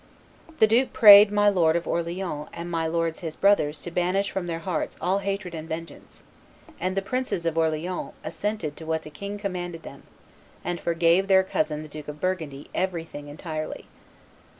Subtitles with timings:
[0.57, 4.47] The duke prayed "my lord of Orleans and my lords his brothers to banish from
[4.47, 6.23] their hearts all hatred and vengeance;"
[6.79, 10.01] and the princes of Orleans "assented to what the king commanded them,
[10.65, 13.85] and forgave their cousin the Duke of Burgundy everything entirely."